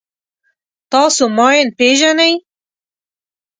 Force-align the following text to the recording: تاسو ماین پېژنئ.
تاسو 0.91 1.23
ماین 1.37 1.67
پېژنئ. 1.77 2.33